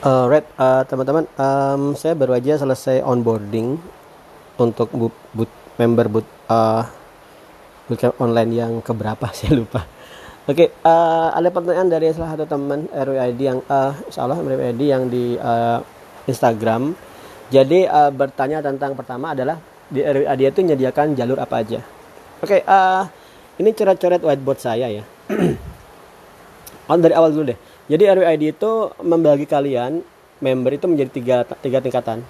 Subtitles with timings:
[0.00, 3.76] Alright, uh, teman-teman, um, saya baru aja selesai onboarding
[4.56, 6.88] untuk boot, boot member boot uh,
[7.84, 9.84] bootcamp online yang keberapa saya lupa.
[10.48, 15.12] Oke, okay, uh, ada pertanyaan dari salah satu teman RWID yang uh, salah RWID yang
[15.12, 15.84] di uh,
[16.24, 16.96] Instagram.
[17.52, 19.60] Jadi uh, bertanya tentang pertama adalah
[19.92, 21.84] di RWID itu menyediakan jalur apa aja.
[22.40, 23.04] Oke, okay, uh,
[23.60, 25.04] ini coret-coret whiteboard saya ya.
[26.88, 29.98] oh, dari awal dulu deh jadi RWID itu membagi kalian
[30.38, 32.22] member itu menjadi tiga, tiga tingkatan.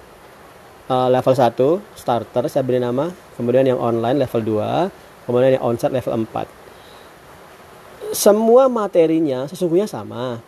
[0.89, 1.55] Uh, level 1
[1.95, 8.17] starter saya beri nama, kemudian yang online level 2, kemudian yang onsite level 4.
[8.17, 10.41] Semua materinya sesungguhnya sama.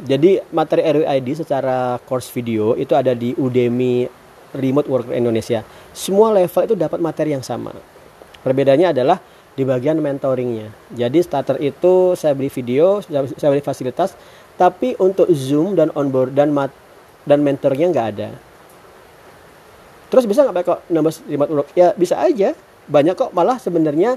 [0.00, 4.08] Jadi materi RWID secara course video itu ada di Udemy
[4.56, 5.60] Remote Worker Indonesia.
[5.92, 7.76] Semua level itu dapat materi yang sama.
[8.42, 9.20] Perbedaannya adalah
[9.58, 10.70] di bagian mentoringnya.
[10.94, 13.02] Jadi starter itu saya beri video,
[13.34, 14.14] saya beri fasilitas,
[14.54, 16.70] tapi untuk zoom dan onboard dan mat
[17.26, 18.30] dan mentornya nggak ada.
[20.14, 21.68] Terus bisa nggak kok nambah remote work?
[21.74, 22.54] Ya bisa aja.
[22.86, 24.16] Banyak kok malah sebenarnya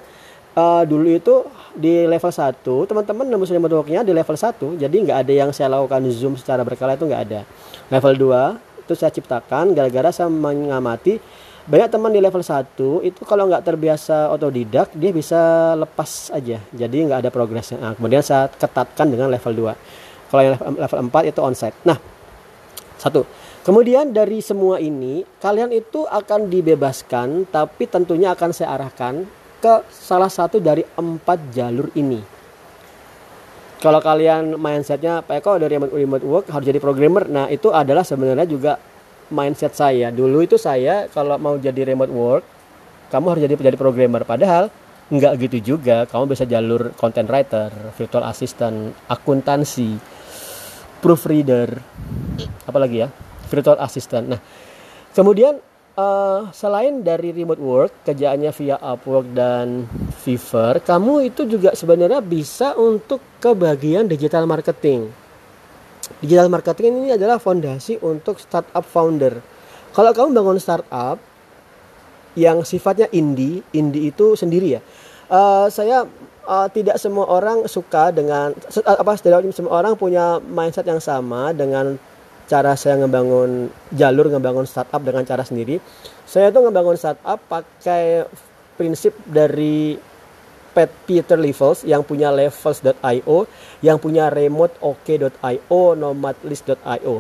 [0.56, 1.36] uh, dulu itu
[1.72, 5.72] di level 1 teman-teman nambah remote worknya di level 1 jadi nggak ada yang saya
[5.72, 7.42] lakukan zoom secara berkala itu nggak ada
[7.88, 11.24] level 2 itu saya ciptakan gara-gara saya mengamati
[11.72, 16.60] banyak teman di level 1 itu kalau nggak terbiasa otodidak dia bisa lepas aja.
[16.76, 17.80] Jadi nggak ada progresnya.
[17.80, 21.78] Nah, kemudian saya ketatkan dengan level 2 kalau yang level 4 itu onsite.
[21.88, 21.96] Nah
[23.00, 23.24] satu.
[23.64, 29.24] Kemudian dari semua ini kalian itu akan dibebaskan tapi tentunya akan saya arahkan
[29.64, 32.20] ke salah satu dari empat jalur ini.
[33.80, 37.32] Kalau kalian mindsetnya Pak Eko dari remote work harus jadi programmer.
[37.32, 38.91] Nah itu adalah sebenarnya juga
[39.32, 40.12] mindset saya.
[40.12, 42.44] Dulu itu saya kalau mau jadi remote work
[43.12, 44.24] kamu harus jadi jadi programmer.
[44.28, 44.68] Padahal
[45.12, 46.06] nggak gitu juga.
[46.06, 49.98] Kamu bisa jalur content writer virtual assistant akuntansi
[51.02, 51.82] proofreader
[52.70, 53.10] apalagi ya
[53.50, 54.26] virtual assistant.
[54.32, 54.40] Nah
[55.12, 55.60] kemudian
[55.98, 59.88] uh, selain dari remote work kerjaannya via Upwork dan
[60.22, 65.12] Fiverr kamu itu juga sebenarnya bisa untuk kebagian digital marketing
[66.20, 69.40] Digital marketing ini adalah fondasi untuk startup founder.
[69.96, 71.20] Kalau kamu bangun startup
[72.36, 74.82] yang sifatnya indie, indie itu sendiri ya.
[75.32, 76.04] Uh, saya
[76.48, 78.52] uh, tidak semua orang suka dengan
[78.84, 81.96] apa tidak semua orang punya mindset yang sama dengan
[82.52, 85.80] cara saya ngebangun jalur ngebangun startup dengan cara sendiri.
[86.28, 88.28] Saya tuh ngebangun startup pakai
[88.76, 89.96] prinsip dari
[90.72, 93.38] Pat Peter Levels yang punya levels.io,
[93.84, 97.16] yang punya remoteok.io, nomadlist.io.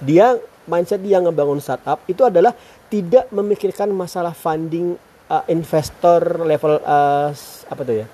[0.00, 2.56] Dia mindset dia ngebangun startup itu adalah
[2.88, 4.96] tidak memikirkan masalah funding
[5.28, 7.30] uh, investor level uh,
[7.68, 8.06] apa tuh ya?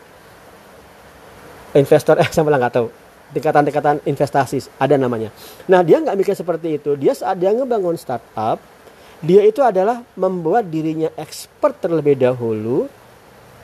[1.78, 2.88] Investor eh sama nggak tahu.
[3.30, 5.30] Tingkatan-tingkatan investasi ada namanya.
[5.70, 6.98] Nah dia nggak mikir seperti itu.
[6.98, 8.58] Dia saat dia ngebangun startup,
[9.22, 12.90] dia itu adalah membuat dirinya expert terlebih dahulu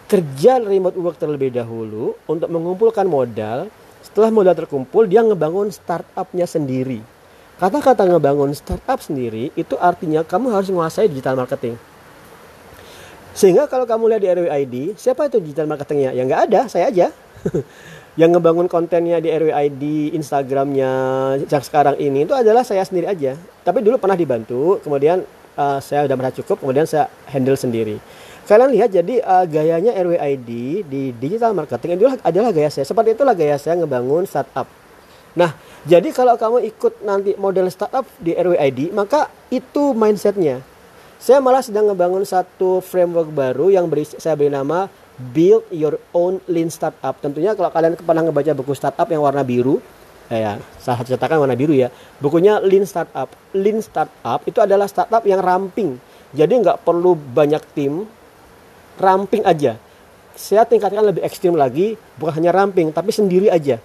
[0.07, 3.67] kerja remote work terlebih dahulu untuk mengumpulkan modal.
[4.07, 7.03] Setelah modal terkumpul, dia ngebangun startupnya sendiri.
[7.59, 11.75] Kata-kata ngebangun startup sendiri itu artinya kamu harus menguasai digital marketing.
[13.37, 16.17] Sehingga kalau kamu lihat di RWID, siapa itu digital marketingnya?
[16.17, 17.13] Ya nggak ada, saya aja.
[18.21, 20.91] yang ngebangun kontennya di RWID, Instagramnya
[21.45, 23.37] yang sekarang ini itu adalah saya sendiri aja.
[23.61, 25.21] Tapi dulu pernah dibantu, kemudian
[25.57, 27.99] uh, saya udah merasa cukup, kemudian saya handle sendiri.
[28.47, 30.51] Kalian lihat jadi uh, gayanya RWID
[30.87, 32.87] di digital marketing adalah adalah gaya saya.
[32.87, 34.71] Seperti itulah gaya saya ngebangun startup.
[35.35, 35.53] Nah,
[35.83, 40.63] jadi kalau kamu ikut nanti model startup di RWID, maka itu mindsetnya.
[41.19, 46.39] Saya malah sedang ngebangun satu framework baru yang beri, saya beri nama Build Your Own
[46.47, 47.17] Lean Startup.
[47.19, 49.81] Tentunya kalau kalian pernah ngebaca buku startup yang warna biru,
[50.35, 51.93] ya, salah satu cetakan warna biru ya.
[52.19, 53.31] Bukunya Lean Startup.
[53.55, 55.99] Lean Startup itu adalah startup yang ramping.
[56.35, 58.07] Jadi nggak perlu banyak tim,
[58.99, 59.79] ramping aja.
[60.37, 63.81] Saya tingkatkan lebih ekstrim lagi, bukan hanya ramping, tapi sendiri aja.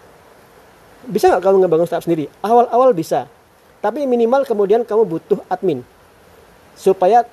[1.08, 2.28] Bisa nggak kamu ngebangun startup sendiri?
[2.44, 3.30] Awal-awal bisa,
[3.82, 5.82] tapi minimal kemudian kamu butuh admin
[6.78, 7.26] supaya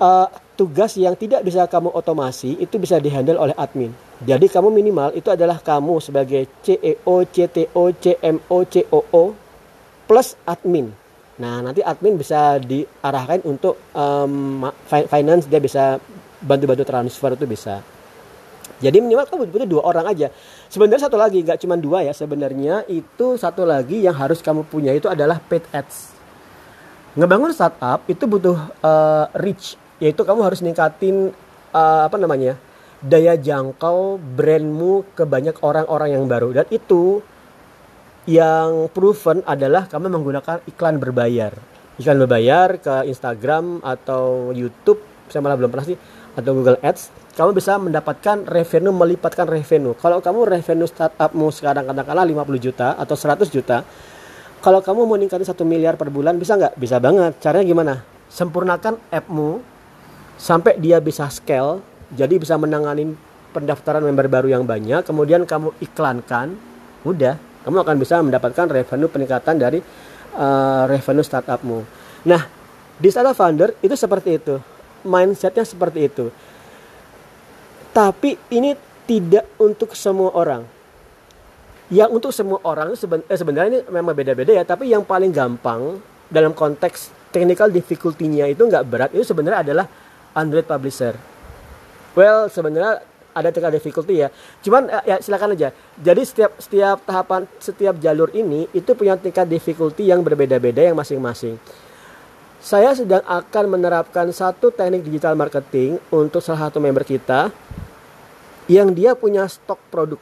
[0.00, 3.94] uh, tugas yang tidak bisa kamu otomasi itu bisa dihandle oleh admin.
[4.26, 9.24] Jadi kamu minimal itu adalah kamu sebagai CEO, CTO, CMO, COO
[10.10, 10.90] plus admin.
[11.38, 16.02] Nah, nanti admin bisa diarahkan untuk um, finance, dia bisa
[16.42, 17.78] bantu-bantu transfer itu bisa.
[18.82, 20.34] Jadi minimal kamu butuh dua orang aja.
[20.66, 22.10] Sebenarnya satu lagi, nggak cuma dua ya.
[22.10, 26.10] Sebenarnya itu satu lagi yang harus kamu punya itu adalah paid ads.
[27.14, 31.34] Ngebangun startup itu butuh uh, reach, yaitu kamu harus ningkatin
[31.74, 32.58] uh, apa namanya
[32.98, 36.50] daya jangkau brandmu ke banyak orang-orang yang baru.
[36.50, 37.22] Dan itu
[38.26, 41.54] yang proven adalah kamu menggunakan iklan berbayar.
[41.98, 45.98] Iklan berbayar ke Instagram atau YouTube saya malah belum pernah sih
[46.34, 47.14] atau Google Ads.
[47.38, 49.94] Kamu bisa mendapatkan revenue melipatkan revenue.
[49.94, 53.86] Kalau kamu revenue startupmu sekarang katakanlah 50 juta atau 100 juta
[54.58, 56.74] kalau kamu mau meningkatkan satu miliar per bulan bisa nggak?
[56.74, 57.38] Bisa banget.
[57.38, 57.94] Caranya gimana?
[58.26, 59.62] Sempurnakan appmu
[60.38, 61.82] sampai dia bisa scale
[62.14, 63.12] jadi bisa menangani
[63.52, 66.54] pendaftaran member baru yang banyak kemudian kamu iklankan
[67.02, 67.36] udah
[67.68, 69.84] kamu akan bisa mendapatkan revenue peningkatan dari
[70.38, 71.84] uh, revenue startupmu.
[72.24, 72.48] Nah,
[72.96, 74.56] di startup founder itu seperti itu,
[75.04, 76.32] mindsetnya seperti itu.
[77.92, 78.72] Tapi ini
[79.04, 80.62] tidak untuk semua orang.
[81.92, 86.00] Yang untuk semua orang seben eh, sebenarnya ini memang beda-beda ya, tapi yang paling gampang
[86.28, 89.86] dalam konteks technical difficulty-nya itu nggak berat itu sebenarnya adalah
[90.34, 91.16] Android publisher.
[92.16, 93.04] Well, sebenarnya
[93.38, 94.28] ada tingkat difficulty ya.
[94.64, 95.70] Cuman eh, ya silakan aja.
[96.00, 101.54] Jadi setiap setiap tahapan setiap jalur ini itu punya tingkat difficulty yang berbeda-beda yang masing-masing.
[102.58, 107.54] Saya sedang akan menerapkan satu teknik digital marketing untuk salah satu member kita
[108.66, 110.18] yang dia punya stok produk.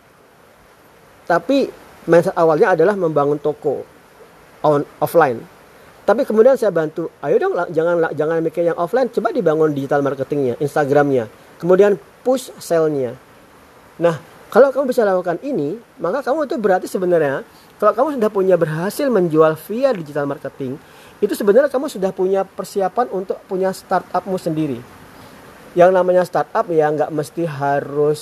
[1.25, 1.73] Tapi
[2.05, 3.83] mindset awalnya adalah membangun toko
[4.61, 5.56] on offline.
[6.07, 10.55] Tapi kemudian saya bantu, ayo dong jangan jangan mikir yang offline, coba dibangun digital marketingnya,
[10.63, 11.27] Instagramnya.
[11.59, 13.19] Kemudian push sale-nya.
[13.99, 17.43] Nah, kalau kamu bisa lakukan ini, maka kamu itu berarti sebenarnya
[17.83, 20.79] kalau kamu sudah punya berhasil menjual via digital marketing,
[21.19, 24.79] itu sebenarnya kamu sudah punya persiapan untuk punya startupmu sendiri.
[25.75, 28.21] Yang namanya startup ya nggak mesti harus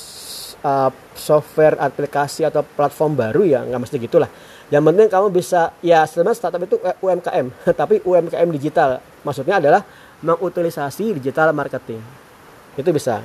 [0.65, 4.27] uh, software, aplikasi atau platform baru ya, nggak mesti gitulah.
[4.73, 7.45] Yang penting kamu bisa ya sebenarnya startup itu UMKM,
[7.79, 8.97] tapi UMKM digital.
[9.21, 9.85] Maksudnya adalah
[10.25, 12.01] mengutilisasi digital marketing.
[12.73, 13.21] Itu bisa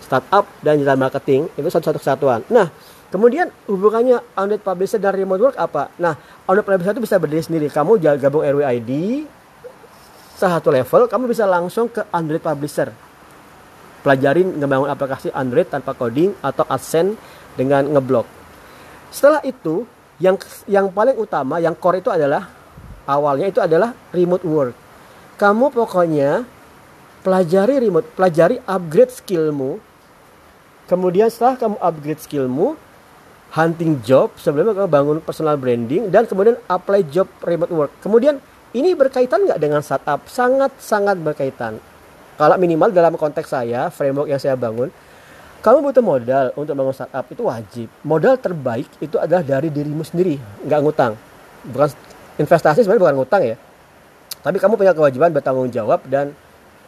[0.00, 2.40] startup dan digital marketing itu satu-satu kesatuan.
[2.48, 2.72] Nah,
[3.12, 5.92] kemudian hubungannya Android Publisher dan Remote Work apa?
[6.00, 6.16] Nah,
[6.48, 7.66] Android Publisher itu bisa berdiri sendiri.
[7.68, 8.90] Kamu gabung RWID
[10.38, 12.94] satu level, kamu bisa langsung ke Android Publisher.
[14.06, 17.18] Pelajarin ngebangun aplikasi Android tanpa coding atau AdSense
[17.58, 18.24] dengan ngeblok.
[19.10, 19.82] Setelah itu,
[20.18, 20.36] yang
[20.66, 22.50] yang paling utama, yang core itu adalah
[23.06, 24.74] awalnya itu adalah remote work.
[25.38, 26.42] Kamu pokoknya
[27.22, 29.78] pelajari remote, pelajari upgrade skillmu
[30.88, 32.72] Kemudian setelah kamu upgrade skillmu,
[33.52, 37.92] hunting job, sebelumnya kamu bangun personal branding, dan kemudian apply job remote work.
[38.00, 38.40] Kemudian
[38.72, 40.24] ini berkaitan nggak dengan startup?
[40.24, 41.76] Sangat-sangat berkaitan.
[42.40, 44.88] Kalau minimal dalam konteks saya, framework yang saya bangun,
[45.58, 47.88] kamu butuh modal untuk bangun startup itu wajib.
[48.06, 51.12] Modal terbaik itu adalah dari dirimu sendiri, nggak ngutang.
[51.66, 51.88] Bukan
[52.38, 53.56] investasi sebenarnya bukan ngutang ya.
[54.38, 56.30] Tapi kamu punya kewajiban bertanggung jawab dan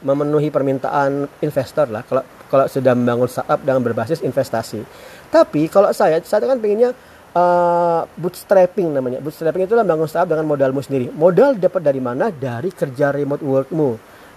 [0.01, 2.07] memenuhi permintaan investor lah.
[2.07, 4.83] Kalau kalau sudah membangun startup dengan berbasis investasi.
[5.31, 6.91] Tapi kalau saya, saya kan pengennya
[7.35, 9.23] uh, bootstrapping namanya.
[9.23, 11.11] Bootstrapping itu membangun startup dengan modalmu sendiri.
[11.15, 12.35] Modal dapat dari mana?
[12.35, 13.91] Dari kerja remote workmu.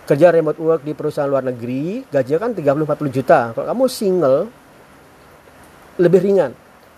[0.04, 3.40] Kerja remote work di perusahaan luar negeri, gajinya kan 30-40 juta.
[3.56, 4.40] Kalau kamu single,
[5.96, 6.52] lebih ringan.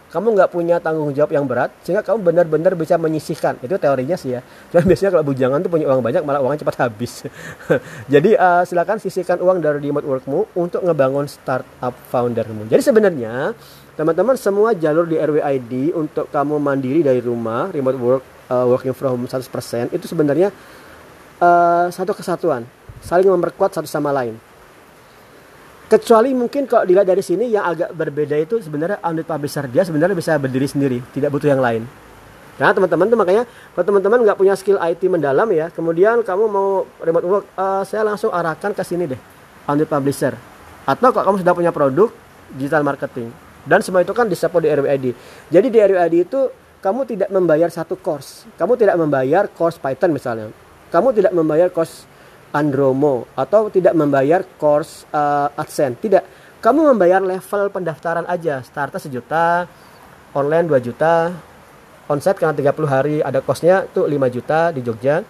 [0.09, 3.59] Kamu nggak punya tanggung jawab yang berat sehingga kamu benar-benar bisa menyisihkan.
[3.59, 4.41] Itu teorinya sih ya.
[4.71, 7.27] Cuma biasanya kalau bujangan tuh punya uang banyak malah uangnya cepat habis.
[8.13, 12.65] Jadi uh, silakan sisihkan uang dari remote workmu untuk ngebangun startup foundermu.
[12.71, 13.53] Jadi sebenarnya
[13.99, 19.19] teman-teman semua jalur di RWID untuk kamu mandiri dari rumah remote work uh, working from
[19.19, 20.51] home 100% itu sebenarnya
[21.39, 22.67] uh, satu kesatuan
[23.05, 24.33] saling memperkuat satu sama lain.
[25.85, 30.17] Kecuali mungkin kalau dilihat dari sini yang agak berbeda itu sebenarnya Android publisher dia sebenarnya
[30.17, 31.85] bisa berdiri sendiri tidak butuh yang lain.
[32.57, 33.43] Nah teman-teman tuh makanya
[33.77, 38.01] kalau teman-teman nggak punya skill IT mendalam ya kemudian kamu mau remote work uh, saya
[38.01, 39.21] langsung arahkan ke sini deh
[39.69, 40.33] Android publisher.
[40.89, 42.09] Atau kalau kamu sudah punya produk
[42.57, 43.29] digital marketing.
[43.65, 45.05] Dan semua itu kan disupport di RWID
[45.53, 46.49] jadi di RWID itu
[46.81, 48.45] kamu tidak membayar satu course.
[48.57, 50.53] Kamu tidak membayar course Python misalnya.
[50.89, 52.05] Kamu tidak membayar course
[52.55, 55.99] Andromo atau tidak membayar course uh, AdSense.
[55.99, 56.23] Tidak.
[56.63, 58.63] Kamu membayar level pendaftaran aja.
[58.63, 59.67] Starter sejuta,
[60.31, 61.35] online 2 juta,
[62.07, 65.21] onsite karena 30 hari ada costnya tuh 5 juta di Jogja.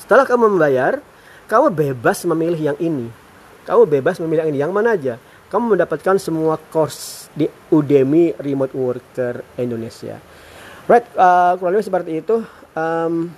[0.00, 0.98] Setelah kamu membayar,
[1.46, 3.12] kamu bebas memilih yang ini.
[3.68, 4.60] Kamu bebas memilih yang ini.
[4.64, 5.14] Yang mana aja?
[5.52, 10.18] Kamu mendapatkan semua course di Udemy Remote Worker Indonesia.
[10.90, 12.42] Right, uh, kurang lebih seperti itu.
[12.74, 13.30] Um,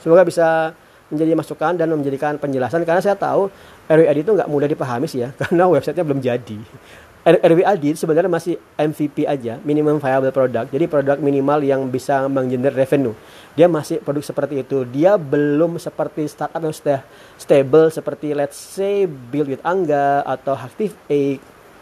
[0.00, 0.76] semoga bisa
[1.08, 3.48] menjadi masukan dan menjadikan penjelasan karena saya tahu
[3.88, 6.58] RWAD itu nggak mudah dipahami sih ya karena websitenya belum jadi.
[7.28, 10.72] RWAD sebenarnya masih MVP aja, minimum viable product.
[10.72, 13.12] Jadi produk minimal yang bisa menggenerate revenue.
[13.52, 14.88] Dia masih produk seperti itu.
[14.88, 17.04] Dia belum seperti startup yang sudah
[17.36, 21.36] stable seperti let's say Build with Angga atau Active A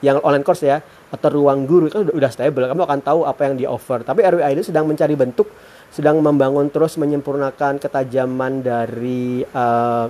[0.05, 3.55] yang online course ya atau ruang guru itu udah stable kamu akan tahu apa yang
[3.57, 5.49] di offer tapi RWA ini sedang mencari bentuk
[5.91, 10.07] sedang membangun terus menyempurnakan ketajaman dari uh,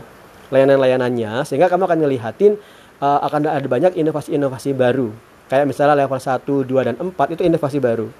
[0.50, 2.58] layanan-layanannya sehingga kamu akan ngelihatin
[3.02, 5.10] uh, akan ada banyak inovasi-inovasi baru.
[5.46, 8.10] Kayak misalnya level 1, 2 dan 4 itu inovasi baru.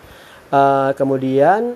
[0.47, 1.75] Uh, kemudian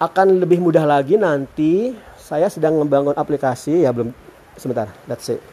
[0.00, 4.10] akan lebih mudah lagi nanti saya sedang membangun aplikasi ya belum
[4.58, 5.51] sebentar let's see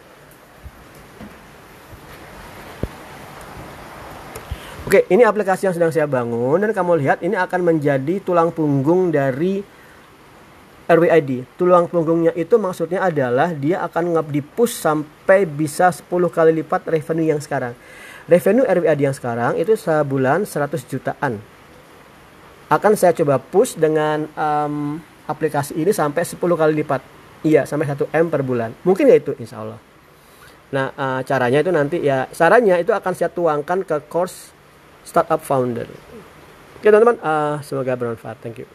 [4.90, 9.14] Oke, ini aplikasi yang sedang saya bangun dan kamu lihat ini akan menjadi tulang punggung
[9.14, 9.62] dari
[10.90, 11.46] RWID.
[11.62, 16.90] Tulang punggungnya itu maksudnya adalah dia akan ngap di push sampai bisa 10 kali lipat
[16.90, 17.78] revenue yang sekarang.
[18.26, 21.38] Revenue RWID yang sekarang itu sebulan 100 jutaan.
[22.74, 24.98] Akan saya coba push dengan um,
[25.30, 27.06] aplikasi ini sampai 10 kali lipat.
[27.46, 28.74] Iya, sampai 1 M per bulan.
[28.82, 29.78] Mungkin ya itu insya Allah.
[30.74, 34.58] Nah, uh, caranya itu nanti ya, sarannya itu akan saya tuangkan ke course
[35.10, 35.90] startup founder.
[36.78, 38.38] Oke teman-teman, uh, semoga bermanfaat.
[38.46, 38.70] Thank you.